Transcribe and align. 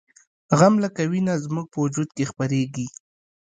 غم 0.59 0.73
لکه 0.83 1.01
وینه 1.11 1.33
زموږ 1.45 1.65
په 1.71 1.77
وجود 1.83 2.09
کې 2.15 2.29
خپریږي 2.31 2.87